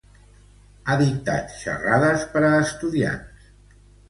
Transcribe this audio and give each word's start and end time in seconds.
Ha 0.87 0.95
dictat 1.01 1.53
xarrades 1.57 2.25
per 2.33 2.43
a 2.49 2.51
estudiants. 2.63 3.47